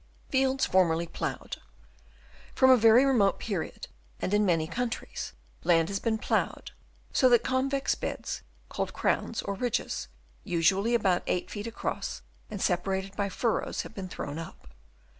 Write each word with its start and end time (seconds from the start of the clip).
Fields 0.29 0.65
formerly 0.65 1.05
ploughed,— 1.05 1.61
From 2.55 2.71
a 2.71 2.75
very 2.75 3.05
remote 3.05 3.37
period 3.39 3.87
and 4.19 4.33
in 4.33 4.47
many 4.47 4.65
countries, 4.65 5.33
land 5.63 5.89
has 5.89 5.99
been 5.99 6.17
ploughed, 6.17 6.71
so 7.13 7.29
that 7.29 7.43
convex 7.43 7.93
beds, 7.93 8.41
called 8.67 8.93
crowns 8.93 9.43
or 9.43 9.53
ridges, 9.53 10.07
usually 10.43 10.95
about 10.95 11.21
8 11.27 11.51
feet 11.51 11.67
across 11.67 12.23
and 12.49 12.59
separated 12.59 13.15
by 13.15 13.29
furrows, 13.29 13.83
have 13.83 13.93
been 13.93 14.09
thrown 14.09 14.39
up. 14.39 14.69